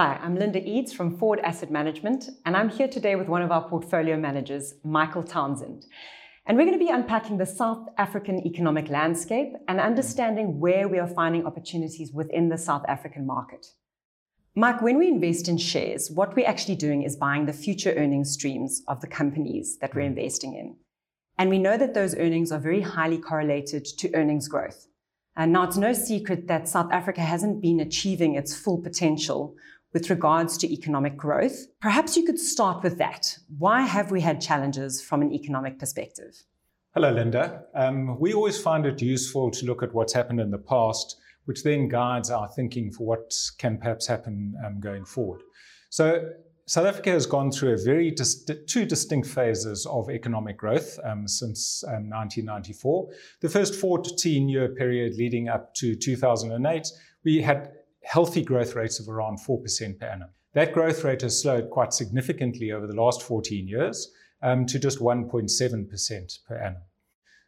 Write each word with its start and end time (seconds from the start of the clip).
Hi, 0.00 0.18
I'm 0.22 0.34
Linda 0.34 0.62
Eedes 0.62 0.94
from 0.94 1.18
Foord 1.18 1.42
Asset 1.42 1.70
Management, 1.70 2.30
and 2.46 2.56
I'm 2.56 2.70
here 2.70 2.88
today 2.88 3.16
with 3.16 3.28
one 3.28 3.42
of 3.42 3.52
our 3.52 3.68
portfolio 3.68 4.16
managers, 4.16 4.72
Michael 4.82 5.22
Townshend. 5.22 5.84
And 6.46 6.56
we're 6.56 6.64
going 6.64 6.78
to 6.78 6.82
be 6.82 6.90
unpacking 6.90 7.36
the 7.36 7.44
South 7.44 7.86
African 7.98 8.38
economic 8.46 8.88
landscape 8.88 9.52
and 9.68 9.78
understanding 9.78 10.58
where 10.58 10.88
we 10.88 10.98
are 10.98 11.06
finding 11.06 11.44
opportunities 11.44 12.12
within 12.14 12.48
the 12.48 12.56
South 12.56 12.82
African 12.88 13.26
market. 13.26 13.66
Mike, 14.54 14.80
when 14.80 14.96
we 14.96 15.06
invest 15.06 15.48
in 15.48 15.58
shares, 15.58 16.10
what 16.10 16.34
we're 16.34 16.48
actually 16.48 16.76
doing 16.76 17.02
is 17.02 17.14
buying 17.16 17.44
the 17.44 17.52
future 17.52 17.92
earnings 17.94 18.32
streams 18.32 18.80
of 18.88 19.02
the 19.02 19.06
companies 19.06 19.76
that 19.82 19.94
we're 19.94 20.00
investing 20.00 20.54
in. 20.54 20.76
And 21.36 21.50
we 21.50 21.58
know 21.58 21.76
that 21.76 21.92
those 21.92 22.14
earnings 22.14 22.52
are 22.52 22.58
very 22.58 22.80
highly 22.80 23.18
correlated 23.18 23.84
to 23.98 24.14
earnings 24.14 24.48
growth. 24.48 24.86
And 25.36 25.52
now 25.52 25.64
it's 25.64 25.76
no 25.76 25.92
secret 25.92 26.48
that 26.48 26.68
South 26.68 26.90
Africa 26.90 27.20
hasn't 27.20 27.60
been 27.60 27.80
achieving 27.80 28.34
its 28.34 28.56
full 28.56 28.78
potential 28.78 29.56
with 29.92 30.10
regards 30.10 30.56
to 30.58 30.72
economic 30.72 31.16
growth. 31.16 31.66
Perhaps 31.80 32.16
you 32.16 32.24
could 32.24 32.38
start 32.38 32.82
with 32.82 32.98
that. 32.98 33.38
Why 33.58 33.82
have 33.82 34.10
we 34.10 34.20
had 34.20 34.40
challenges 34.40 35.02
from 35.02 35.22
an 35.22 35.32
economic 35.32 35.78
perspective? 35.78 36.44
Hello, 36.94 37.10
Linda. 37.12 37.64
Um, 37.74 38.18
we 38.18 38.32
always 38.32 38.60
find 38.60 38.84
it 38.86 39.00
useful 39.00 39.50
to 39.52 39.66
look 39.66 39.82
at 39.82 39.94
what's 39.94 40.12
happened 40.12 40.40
in 40.40 40.50
the 40.50 40.58
past, 40.58 41.16
which 41.44 41.62
then 41.62 41.88
guides 41.88 42.30
our 42.30 42.48
thinking 42.48 42.90
for 42.90 43.06
what 43.06 43.32
can 43.58 43.78
perhaps 43.78 44.06
happen 44.06 44.54
um, 44.64 44.80
going 44.80 45.04
forward. 45.04 45.42
So, 45.90 46.30
South 46.66 46.86
Africa 46.86 47.10
has 47.10 47.26
gone 47.26 47.50
through 47.50 47.72
a 47.72 47.76
very 47.76 48.12
two 48.12 48.84
distinct 48.84 49.26
phases 49.26 49.86
of 49.86 50.08
economic 50.08 50.56
growth 50.56 51.00
um, 51.02 51.26
since 51.26 51.82
1994. 51.84 53.08
Um, 53.08 53.14
the 53.40 53.48
first 53.48 53.74
14 53.74 54.48
year 54.48 54.68
period 54.68 55.16
leading 55.16 55.48
up 55.48 55.74
to 55.76 55.96
2008, 55.96 56.86
we 57.24 57.42
had 57.42 57.72
healthy 58.02 58.42
growth 58.42 58.74
rates 58.74 58.98
of 59.00 59.08
around 59.08 59.38
4% 59.38 59.98
per 59.98 60.06
annum. 60.06 60.30
That 60.54 60.72
growth 60.72 61.04
rate 61.04 61.22
has 61.22 61.40
slowed 61.40 61.70
quite 61.70 61.92
significantly 61.92 62.72
over 62.72 62.86
the 62.86 63.00
last 63.00 63.22
14 63.22 63.68
years 63.68 64.10
um, 64.42 64.66
to 64.66 64.78
just 64.78 64.98
1.7% 64.98 66.38
per 66.46 66.56
annum. 66.56 66.82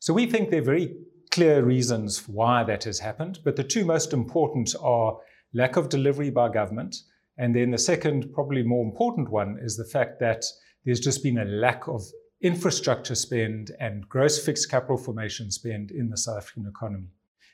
So 0.00 0.12
we 0.12 0.26
think 0.26 0.50
there 0.50 0.60
are 0.60 0.64
very 0.64 0.96
clear 1.30 1.62
reasons 1.62 2.28
why 2.28 2.64
that 2.64 2.84
has 2.84 2.98
happened, 2.98 3.38
but 3.44 3.56
the 3.56 3.64
two 3.64 3.84
most 3.84 4.12
important 4.12 4.74
are 4.80 5.16
lack 5.54 5.76
of 5.76 5.88
delivery 5.88 6.30
by 6.30 6.48
government. 6.48 6.96
And 7.38 7.54
then 7.54 7.70
the 7.70 7.78
second, 7.78 8.32
probably 8.34 8.62
more 8.62 8.84
important 8.84 9.30
one, 9.30 9.58
is 9.62 9.76
the 9.76 9.84
fact 9.84 10.20
that 10.20 10.44
there's 10.84 11.00
just 11.00 11.22
been 11.22 11.38
a 11.38 11.44
lack 11.44 11.86
of 11.88 12.02
infrastructure 12.42 13.14
spend 13.14 13.70
and 13.80 14.08
gross 14.08 14.44
fixed 14.44 14.70
capital 14.70 14.96
formation 14.96 15.50
spend 15.50 15.90
in 15.90 16.08
the 16.08 16.16
South 16.16 16.38
African 16.38 16.66
economy. 16.66 17.08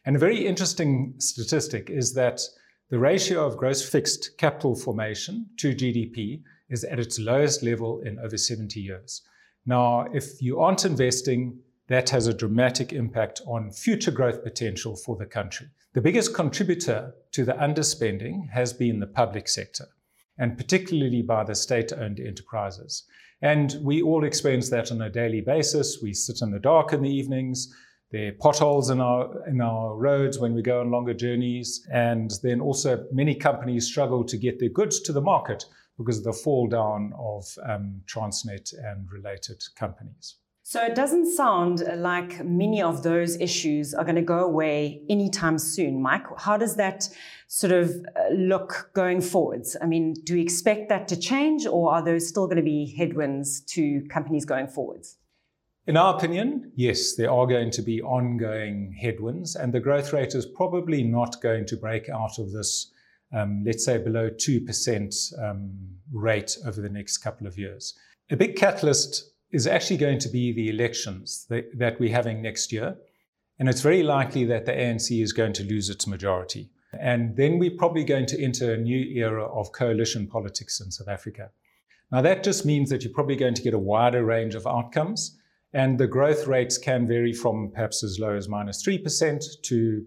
And 0.04 0.14
a 0.14 0.20
very 0.20 0.46
interesting 0.46 1.14
statistic 1.18 1.90
is 1.90 2.14
that 2.14 2.40
the 2.88 2.98
ratio 2.98 3.44
of 3.44 3.56
gross 3.56 3.86
fixed 3.86 4.38
capital 4.38 4.76
formation 4.76 5.46
to 5.56 5.74
GDP 5.74 6.42
is 6.68 6.84
at 6.84 7.00
its 7.00 7.18
lowest 7.18 7.62
level 7.62 8.00
in 8.02 8.18
over 8.20 8.36
70 8.36 8.80
years. 8.80 9.22
Now, 9.64 10.06
if 10.14 10.40
you 10.40 10.60
aren't 10.60 10.84
investing, 10.84 11.58
that 11.88 12.10
has 12.10 12.28
a 12.28 12.34
dramatic 12.34 12.92
impact 12.92 13.40
on 13.46 13.72
future 13.72 14.12
growth 14.12 14.44
potential 14.44 14.96
for 14.96 15.16
the 15.16 15.26
country. 15.26 15.66
The 15.94 16.00
biggest 16.00 16.34
contributor 16.34 17.14
to 17.32 17.44
the 17.44 17.54
underspending 17.54 18.50
has 18.50 18.72
been 18.72 19.00
the 19.00 19.06
public 19.06 19.48
sector, 19.48 19.86
and 20.38 20.56
particularly 20.56 21.22
by 21.22 21.42
the 21.42 21.54
state 21.54 21.92
owned 21.92 22.20
enterprises. 22.20 23.04
And 23.42 23.76
we 23.82 24.00
all 24.02 24.24
experience 24.24 24.70
that 24.70 24.92
on 24.92 25.02
a 25.02 25.10
daily 25.10 25.40
basis. 25.40 25.98
We 26.00 26.14
sit 26.14 26.40
in 26.40 26.52
the 26.52 26.60
dark 26.60 26.92
in 26.92 27.02
the 27.02 27.10
evenings. 27.10 27.74
There 28.12 28.28
are 28.28 28.32
potholes 28.32 28.90
in 28.90 29.00
our, 29.00 29.46
in 29.48 29.60
our 29.60 29.96
roads 29.96 30.38
when 30.38 30.54
we 30.54 30.62
go 30.62 30.80
on 30.80 30.90
longer 30.90 31.14
journeys. 31.14 31.86
And 31.92 32.30
then 32.42 32.60
also, 32.60 33.04
many 33.12 33.34
companies 33.34 33.86
struggle 33.86 34.24
to 34.24 34.36
get 34.36 34.60
their 34.60 34.68
goods 34.68 35.00
to 35.00 35.12
the 35.12 35.20
market 35.20 35.64
because 35.98 36.18
of 36.18 36.24
the 36.24 36.32
fall 36.32 36.68
down 36.68 37.12
of 37.18 37.44
um, 37.64 38.02
Transnet 38.06 38.72
and 38.84 39.10
related 39.10 39.62
companies. 39.76 40.36
So 40.62 40.82
it 40.82 40.96
doesn't 40.96 41.32
sound 41.32 41.84
like 41.96 42.44
many 42.44 42.82
of 42.82 43.04
those 43.04 43.36
issues 43.36 43.94
are 43.94 44.02
going 44.02 44.16
to 44.16 44.22
go 44.22 44.40
away 44.40 45.02
anytime 45.08 45.58
soon, 45.58 46.02
Mike. 46.02 46.24
How 46.38 46.56
does 46.56 46.74
that 46.74 47.08
sort 47.46 47.72
of 47.72 47.90
uh, 47.90 48.34
look 48.34 48.90
going 48.92 49.20
forwards? 49.20 49.76
I 49.80 49.86
mean, 49.86 50.14
do 50.24 50.34
we 50.34 50.42
expect 50.42 50.88
that 50.88 51.06
to 51.06 51.16
change, 51.16 51.66
or 51.66 51.92
are 51.92 52.04
there 52.04 52.18
still 52.18 52.46
going 52.46 52.56
to 52.56 52.64
be 52.64 52.94
headwinds 52.98 53.60
to 53.74 54.02
companies 54.10 54.44
going 54.44 54.66
forwards? 54.66 55.18
In 55.86 55.96
our 55.96 56.16
opinion, 56.16 56.72
yes, 56.74 57.14
there 57.14 57.30
are 57.30 57.46
going 57.46 57.70
to 57.70 57.80
be 57.80 58.02
ongoing 58.02 58.92
headwinds, 59.00 59.54
and 59.54 59.72
the 59.72 59.78
growth 59.78 60.12
rate 60.12 60.34
is 60.34 60.44
probably 60.44 61.04
not 61.04 61.40
going 61.40 61.64
to 61.66 61.76
break 61.76 62.08
out 62.08 62.40
of 62.40 62.50
this, 62.50 62.90
um, 63.32 63.62
let's 63.64 63.84
say, 63.84 63.96
below 63.96 64.28
2% 64.28 65.40
um, 65.40 65.70
rate 66.12 66.58
over 66.66 66.80
the 66.80 66.88
next 66.88 67.18
couple 67.18 67.46
of 67.46 67.56
years. 67.56 67.94
A 68.30 68.36
big 68.36 68.56
catalyst 68.56 69.30
is 69.52 69.68
actually 69.68 69.98
going 69.98 70.18
to 70.18 70.28
be 70.28 70.52
the 70.52 70.70
elections 70.70 71.46
that, 71.50 71.66
that 71.78 72.00
we're 72.00 72.12
having 72.12 72.42
next 72.42 72.72
year, 72.72 72.96
and 73.60 73.68
it's 73.68 73.80
very 73.80 74.02
likely 74.02 74.44
that 74.44 74.66
the 74.66 74.72
ANC 74.72 75.22
is 75.22 75.32
going 75.32 75.52
to 75.52 75.62
lose 75.62 75.88
its 75.88 76.08
majority. 76.08 76.68
And 76.98 77.36
then 77.36 77.60
we're 77.60 77.76
probably 77.78 78.02
going 78.02 78.26
to 78.26 78.42
enter 78.42 78.74
a 78.74 78.76
new 78.76 79.04
era 79.20 79.44
of 79.44 79.70
coalition 79.70 80.26
politics 80.26 80.80
in 80.80 80.90
South 80.90 81.08
Africa. 81.08 81.50
Now, 82.10 82.22
that 82.22 82.42
just 82.42 82.66
means 82.66 82.90
that 82.90 83.04
you're 83.04 83.12
probably 83.12 83.36
going 83.36 83.54
to 83.54 83.62
get 83.62 83.72
a 83.72 83.78
wider 83.78 84.24
range 84.24 84.56
of 84.56 84.66
outcomes 84.66 85.35
and 85.72 85.98
the 85.98 86.06
growth 86.06 86.46
rates 86.46 86.78
can 86.78 87.06
vary 87.06 87.32
from 87.32 87.70
perhaps 87.72 88.02
as 88.02 88.18
low 88.18 88.34
as 88.34 88.48
minus 88.48 88.86
3% 88.86 89.42
to 89.62 90.04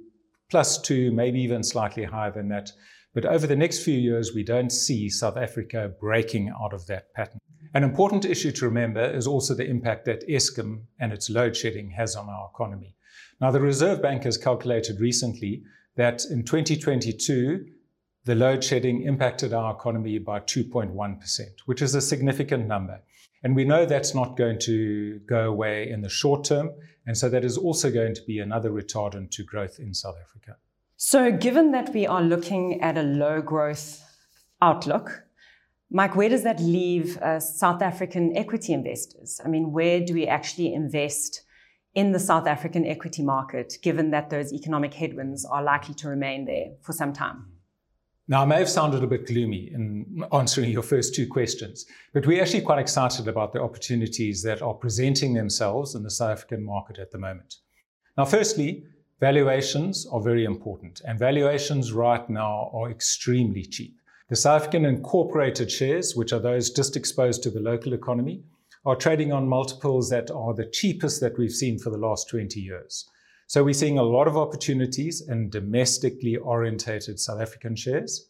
plus 0.49 0.81
2, 0.81 1.11
maybe 1.11 1.39
even 1.41 1.63
slightly 1.63 2.03
higher 2.03 2.31
than 2.31 2.49
that. 2.49 2.71
But 3.13 3.25
over 3.25 3.47
the 3.47 3.55
next 3.55 3.83
few 3.83 3.97
years, 3.97 4.33
we 4.33 4.43
don't 4.43 4.71
see 4.71 5.09
South 5.09 5.37
Africa 5.37 5.91
breaking 5.99 6.49
out 6.49 6.73
of 6.73 6.85
that 6.87 7.13
pattern. 7.13 7.39
An 7.73 7.83
important 7.83 8.25
issue 8.25 8.51
to 8.53 8.65
remember 8.65 9.03
is 9.03 9.27
also 9.27 9.53
the 9.53 9.67
impact 9.67 10.05
that 10.05 10.27
Eskom 10.27 10.83
and 10.99 11.13
its 11.13 11.29
load 11.29 11.55
shedding 11.55 11.91
has 11.91 12.15
on 12.15 12.27
our 12.29 12.49
economy. 12.53 12.95
Now, 13.39 13.51
the 13.51 13.61
Reserve 13.61 14.01
Bank 14.01 14.23
has 14.23 14.37
calculated 14.37 14.99
recently 14.99 15.63
that 15.95 16.25
in 16.25 16.43
2022, 16.43 17.65
the 18.25 18.35
load 18.35 18.63
shedding 18.63 19.03
impacted 19.03 19.53
our 19.53 19.73
economy 19.73 20.19
by 20.19 20.39
2.1%, 20.39 21.39
which 21.65 21.81
is 21.81 21.95
a 21.95 22.01
significant 22.01 22.67
number. 22.67 23.01
And 23.43 23.55
we 23.55 23.63
know 23.63 23.85
that's 23.85 24.13
not 24.13 24.37
going 24.37 24.59
to 24.59 25.19
go 25.27 25.49
away 25.49 25.89
in 25.89 26.01
the 26.01 26.09
short 26.09 26.43
term. 26.43 26.71
And 27.05 27.17
so 27.17 27.29
that 27.29 27.45
is 27.45 27.57
also 27.57 27.89
going 27.89 28.13
to 28.15 28.21
be 28.23 28.39
another 28.39 28.69
retardant 28.69 29.31
to 29.31 29.43
growth 29.43 29.79
in 29.79 29.93
South 29.93 30.15
Africa. 30.21 30.57
So, 30.97 31.31
given 31.31 31.71
that 31.71 31.93
we 31.93 32.05
are 32.05 32.21
looking 32.21 32.81
at 32.81 32.97
a 32.97 33.03
low 33.03 33.41
growth 33.41 34.03
outlook, 34.61 35.23
Mike, 35.89 36.15
where 36.15 36.29
does 36.29 36.43
that 36.43 36.59
leave 36.59 37.17
uh, 37.17 37.39
South 37.39 37.81
African 37.81 38.35
equity 38.35 38.73
investors? 38.73 39.39
I 39.43 39.47
mean, 39.47 39.71
where 39.71 40.01
do 40.01 40.13
we 40.13 40.27
actually 40.27 40.73
invest 40.73 41.41
in 41.95 42.11
the 42.11 42.19
South 42.19 42.45
African 42.45 42.85
equity 42.85 43.23
market, 43.23 43.77
given 43.81 44.11
that 44.11 44.29
those 44.29 44.53
economic 44.53 44.93
headwinds 44.93 45.45
are 45.45 45.63
likely 45.63 45.95
to 45.95 46.09
remain 46.09 46.45
there 46.45 46.73
for 46.81 46.93
some 46.93 47.13
time? 47.13 47.45
Now, 48.29 48.43
I 48.43 48.45
may 48.45 48.59
have 48.59 48.69
sounded 48.69 49.03
a 49.03 49.07
bit 49.07 49.25
gloomy 49.25 49.71
in 49.73 50.23
answering 50.31 50.69
your 50.69 50.83
first 50.83 51.15
two 51.15 51.27
questions, 51.27 51.87
but 52.13 52.27
we're 52.27 52.43
actually 52.43 52.61
quite 52.61 52.77
excited 52.77 53.27
about 53.27 53.53
the 53.53 53.61
opportunities 53.61 54.43
that 54.43 54.61
are 54.61 54.75
presenting 54.75 55.33
themselves 55.33 55.95
in 55.95 56.03
the 56.03 56.11
South 56.11 56.33
African 56.33 56.63
market 56.63 56.99
at 56.99 57.09
the 57.09 57.17
moment. 57.17 57.55
Now, 58.19 58.25
firstly, 58.25 58.83
valuations 59.19 60.05
are 60.11 60.21
very 60.21 60.45
important, 60.45 61.01
and 61.07 61.17
valuations 61.17 61.91
right 61.91 62.29
now 62.29 62.69
are 62.71 62.91
extremely 62.91 63.65
cheap. 63.65 63.97
The 64.29 64.35
South 64.35 64.61
African 64.61 64.85
incorporated 64.85 65.71
shares, 65.71 66.15
which 66.15 66.31
are 66.31 66.39
those 66.39 66.69
just 66.69 66.95
exposed 66.95 67.41
to 67.41 67.49
the 67.49 67.59
local 67.59 67.93
economy, 67.93 68.43
are 68.85 68.95
trading 68.95 69.33
on 69.33 69.49
multiples 69.49 70.07
that 70.11 70.29
are 70.29 70.53
the 70.53 70.69
cheapest 70.69 71.19
that 71.21 71.39
we've 71.39 71.51
seen 71.51 71.79
for 71.79 71.89
the 71.89 71.97
last 71.97 72.29
20 72.29 72.59
years. 72.59 73.09
So 73.49 73.63
we're 73.63 73.73
seeing 73.73 73.97
a 73.97 74.03
lot 74.03 74.27
of 74.27 74.37
opportunities 74.37 75.27
in 75.27 75.49
domestically 75.49 76.35
orientated 76.35 77.19
South 77.19 77.41
African 77.41 77.75
shares. 77.75 78.29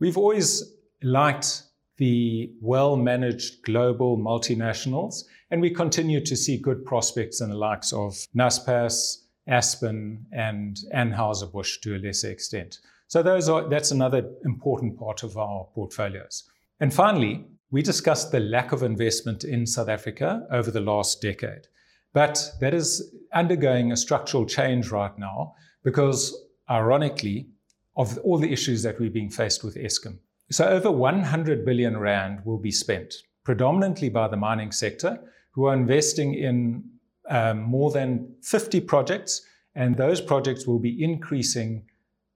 We've 0.00 0.16
always 0.16 0.72
liked 1.02 1.64
the 1.98 2.50
well 2.62 2.96
managed 2.96 3.62
global 3.62 4.16
multinationals, 4.16 5.24
and 5.50 5.60
we 5.60 5.68
continue 5.68 6.24
to 6.24 6.34
see 6.34 6.56
good 6.56 6.86
prospects 6.86 7.42
in 7.42 7.50
the 7.50 7.58
likes 7.58 7.92
of 7.92 8.14
Naspers, 8.34 9.24
Aspen, 9.46 10.24
and 10.32 10.78
Anheuser-Busch 10.94 11.82
to 11.82 11.96
a 11.96 11.98
lesser 11.98 12.30
extent. 12.30 12.78
So 13.06 13.22
those 13.22 13.50
are, 13.50 13.68
that's 13.68 13.90
another 13.90 14.30
important 14.46 14.98
part 14.98 15.24
of 15.24 15.36
our 15.36 15.68
portfolios. 15.74 16.44
And 16.80 16.94
finally, 16.94 17.44
we 17.70 17.82
discussed 17.82 18.32
the 18.32 18.40
lack 18.40 18.72
of 18.72 18.82
investment 18.82 19.44
in 19.44 19.66
South 19.66 19.90
Africa 19.90 20.46
over 20.50 20.70
the 20.70 20.80
last 20.80 21.20
decade. 21.20 21.66
But 22.12 22.52
that 22.60 22.74
is 22.74 23.14
undergoing 23.32 23.92
a 23.92 23.96
structural 23.96 24.46
change 24.46 24.90
right 24.90 25.16
now 25.18 25.54
because, 25.84 26.34
ironically, 26.70 27.48
of 27.96 28.16
all 28.18 28.38
the 28.38 28.52
issues 28.52 28.82
that 28.82 28.98
we're 28.98 29.10
being 29.10 29.30
faced 29.30 29.64
with 29.64 29.74
Eskom. 29.76 30.18
So, 30.50 30.66
over 30.66 30.90
100 30.90 31.64
billion 31.64 31.98
Rand 31.98 32.40
will 32.44 32.58
be 32.58 32.70
spent, 32.70 33.14
predominantly 33.44 34.08
by 34.08 34.28
the 34.28 34.36
mining 34.36 34.72
sector, 34.72 35.20
who 35.50 35.66
are 35.66 35.74
investing 35.74 36.34
in 36.34 36.84
um, 37.28 37.62
more 37.62 37.90
than 37.90 38.34
50 38.42 38.80
projects, 38.82 39.42
and 39.74 39.96
those 39.96 40.20
projects 40.20 40.66
will 40.66 40.78
be 40.78 41.02
increasing 41.02 41.84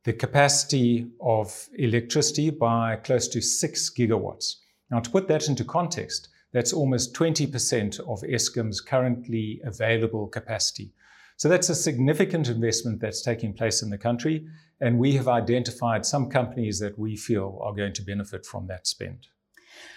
the 0.04 0.12
capacity 0.12 1.06
of 1.20 1.68
electricity 1.78 2.50
by 2.50 2.96
close 2.96 3.28
to 3.28 3.40
6 3.40 3.90
gigawatts. 3.90 4.56
Now, 4.90 5.00
to 5.00 5.08
put 5.08 5.28
that 5.28 5.48
into 5.48 5.64
context, 5.64 6.28
that's 6.52 6.72
almost 6.72 7.14
20% 7.14 8.00
of 8.00 8.20
Eskom's 8.22 8.80
currently 8.80 9.60
available 9.64 10.26
capacity. 10.28 10.92
So 11.36 11.48
that's 11.48 11.70
a 11.70 11.74
significant 11.74 12.48
investment 12.48 13.00
that's 13.00 13.22
taking 13.22 13.52
place 13.54 13.82
in 13.82 13.90
the 13.90 13.98
country, 13.98 14.46
and 14.80 14.98
we 14.98 15.12
have 15.14 15.28
identified 15.28 16.04
some 16.04 16.30
companies 16.30 16.78
that 16.80 16.98
we 16.98 17.16
feel 17.16 17.58
are 17.62 17.72
going 17.72 17.94
to 17.94 18.02
benefit 18.02 18.44
from 18.44 18.66
that 18.66 18.86
spend. 18.86 19.26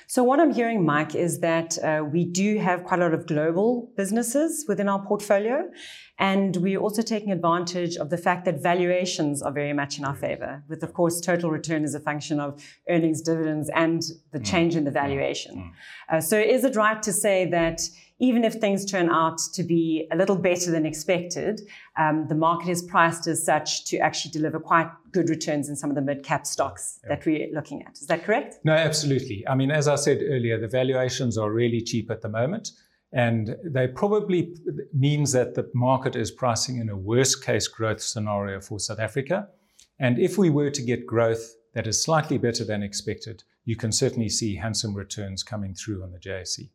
So, 0.07 0.23
what 0.23 0.39
I'm 0.39 0.53
hearing, 0.53 0.85
Mike, 0.85 1.15
is 1.15 1.39
that 1.39 1.77
uh, 1.83 2.03
we 2.05 2.25
do 2.25 2.59
have 2.59 2.83
quite 2.83 2.99
a 2.99 3.03
lot 3.03 3.13
of 3.13 3.25
global 3.25 3.91
businesses 3.97 4.65
within 4.67 4.87
our 4.87 5.03
portfolio. 5.03 5.69
And 6.17 6.55
we're 6.57 6.79
also 6.79 7.01
taking 7.01 7.31
advantage 7.31 7.97
of 7.97 8.09
the 8.09 8.17
fact 8.17 8.45
that 8.45 8.61
valuations 8.61 9.41
are 9.41 9.51
very 9.51 9.73
much 9.73 9.97
in 9.97 10.05
our 10.05 10.15
favor, 10.15 10.63
with, 10.69 10.81
of 10.83 10.93
course, 10.93 11.19
total 11.19 11.51
return 11.51 11.83
as 11.83 11.93
a 11.93 11.99
function 11.99 12.39
of 12.39 12.63
earnings, 12.87 13.21
dividends, 13.21 13.69
and 13.75 14.01
the 14.31 14.39
mm. 14.39 14.45
change 14.45 14.75
in 14.75 14.85
the 14.85 14.91
mm. 14.91 15.01
valuation. 15.01 15.55
Mm. 15.55 16.17
Uh, 16.17 16.21
so, 16.21 16.39
is 16.39 16.63
it 16.63 16.75
right 16.75 17.01
to 17.03 17.11
say 17.11 17.45
that 17.49 17.81
even 18.19 18.45
if 18.45 18.55
things 18.55 18.85
turn 18.89 19.09
out 19.09 19.39
to 19.53 19.63
be 19.63 20.07
a 20.11 20.15
little 20.15 20.37
better 20.37 20.71
than 20.71 20.85
expected, 20.85 21.61
um, 21.97 22.27
the 22.29 22.35
market 22.35 22.69
is 22.69 22.81
priced 22.81 23.27
as 23.27 23.43
such 23.43 23.85
to 23.85 23.97
actually 23.97 24.31
deliver 24.31 24.59
quite 24.59 24.89
good 25.11 25.29
returns 25.29 25.67
in 25.67 25.75
some 25.75 25.89
of 25.89 25.95
the 25.95 26.01
mid 26.01 26.23
cap 26.23 26.45
stocks 26.45 26.99
yeah. 27.03 27.09
that 27.09 27.25
we're 27.25 27.53
looking 27.53 27.83
at. 27.83 27.97
Is 27.97 28.07
that 28.07 28.23
correct? 28.23 28.55
No, 28.63 28.73
absolutely. 28.73 29.45
I 29.47 29.55
mean, 29.55 29.69
as 29.69 29.87
I 29.87 29.95
said 29.95 30.21
earlier, 30.25 30.57
the 30.59 30.67
valuations 30.67 31.37
are 31.37 31.51
really 31.51 31.81
cheap 31.81 32.09
at 32.09 32.21
the 32.21 32.29
moment. 32.29 32.71
And 33.11 33.55
they 33.63 33.87
probably 33.87 34.55
means 34.93 35.31
that 35.31 35.55
the 35.55 35.69
market 35.73 36.15
is 36.15 36.31
pricing 36.31 36.79
in 36.79 36.89
a 36.89 36.97
worst 36.97 37.45
case 37.45 37.67
growth 37.67 38.01
scenario 38.01 38.59
for 38.59 38.79
South 38.79 38.99
Africa. 38.99 39.47
And 39.99 40.19
if 40.19 40.37
we 40.37 40.49
were 40.49 40.69
to 40.69 40.81
get 40.81 41.05
growth 41.05 41.55
that 41.73 41.87
is 41.87 42.01
slightly 42.01 42.37
better 42.37 42.63
than 42.63 42.83
expected, 42.83 43.43
you 43.63 43.75
can 43.75 43.91
certainly 43.91 44.29
see 44.29 44.55
handsome 44.55 44.93
returns 44.93 45.43
coming 45.43 45.73
through 45.73 46.03
on 46.03 46.11
the 46.11 46.19
JSE. 46.19 46.69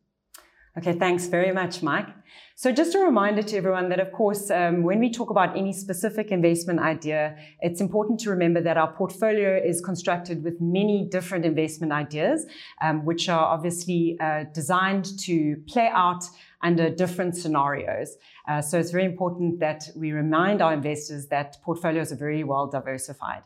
Okay, 0.77 0.93
thanks 0.93 1.27
very 1.27 1.51
much, 1.51 1.83
Mike. 1.83 2.07
So, 2.55 2.71
just 2.71 2.95
a 2.95 2.99
reminder 2.99 3.43
to 3.43 3.57
everyone 3.57 3.89
that, 3.89 3.99
of 3.99 4.13
course, 4.13 4.49
um, 4.49 4.83
when 4.83 4.99
we 4.99 5.11
talk 5.11 5.29
about 5.29 5.57
any 5.57 5.73
specific 5.73 6.31
investment 6.31 6.79
idea, 6.79 7.35
it's 7.59 7.81
important 7.81 8.21
to 8.21 8.29
remember 8.29 8.61
that 8.61 8.77
our 8.77 8.93
portfolio 8.93 9.59
is 9.61 9.81
constructed 9.81 10.45
with 10.45 10.61
many 10.61 11.09
different 11.11 11.43
investment 11.43 11.91
ideas, 11.91 12.45
um, 12.81 13.03
which 13.03 13.27
are 13.27 13.45
obviously 13.47 14.17
uh, 14.21 14.45
designed 14.53 15.19
to 15.19 15.57
play 15.67 15.89
out 15.91 16.23
under 16.61 16.89
different 16.89 17.35
scenarios. 17.35 18.15
Uh, 18.47 18.61
so, 18.61 18.79
it's 18.79 18.91
very 18.91 19.05
important 19.05 19.59
that 19.59 19.89
we 19.97 20.13
remind 20.13 20.61
our 20.61 20.73
investors 20.73 21.27
that 21.27 21.57
portfolios 21.63 22.13
are 22.13 22.21
very 22.27 22.45
well 22.45 22.67
diversified. 22.67 23.41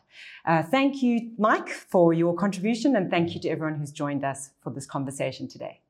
Uh, 0.45 0.61
thank 0.61 1.01
you, 1.01 1.31
Mike, 1.39 1.69
for 1.69 2.13
your 2.13 2.35
contribution, 2.35 2.95
and 2.95 3.09
thank 3.09 3.33
you 3.33 3.41
to 3.41 3.49
everyone 3.49 3.79
who's 3.79 3.91
joined 3.91 4.23
us 4.23 4.51
for 4.61 4.69
this 4.69 4.85
conversation 4.85 5.47
today. 5.47 5.81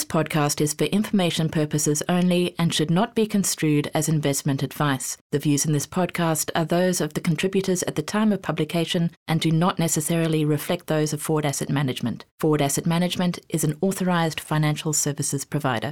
This 0.00 0.06
podcast 0.06 0.62
is 0.62 0.72
for 0.72 0.84
information 0.84 1.50
purposes 1.50 2.02
only 2.08 2.54
and 2.58 2.72
should 2.72 2.90
not 2.90 3.14
be 3.14 3.26
construed 3.26 3.90
as 3.92 4.08
investment 4.08 4.62
advice. 4.62 5.18
The 5.30 5.38
views 5.38 5.66
in 5.66 5.74
this 5.74 5.86
podcast 5.86 6.50
are 6.54 6.64
those 6.64 7.02
of 7.02 7.12
the 7.12 7.20
contributors 7.20 7.82
at 7.82 7.96
the 7.96 8.02
time 8.02 8.32
of 8.32 8.40
publication 8.40 9.10
and 9.28 9.42
do 9.42 9.50
not 9.50 9.78
necessarily 9.78 10.42
reflect 10.42 10.86
those 10.86 11.12
of 11.12 11.22
Foord 11.22 11.44
Asset 11.44 11.68
Management. 11.68 12.24
Foord 12.40 12.62
Asset 12.62 12.86
Management 12.86 13.40
is 13.50 13.62
an 13.62 13.76
authorized 13.82 14.40
financial 14.40 14.94
services 14.94 15.44
provider. 15.44 15.88